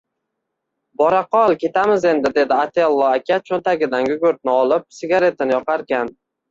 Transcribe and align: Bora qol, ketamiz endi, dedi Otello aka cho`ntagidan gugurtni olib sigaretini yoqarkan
Bora 1.01 1.19
qol, 1.35 1.53
ketamiz 1.65 2.07
endi, 2.13 2.33
dedi 2.39 2.57
Otello 2.65 3.07
aka 3.11 3.41
cho`ntagidan 3.51 4.13
gugurtni 4.15 4.57
olib 4.59 4.93
sigaretini 5.03 5.61
yoqarkan 5.61 6.17